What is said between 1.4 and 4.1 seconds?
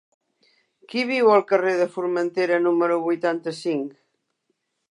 carrer de Formentera número vuitanta-cinc?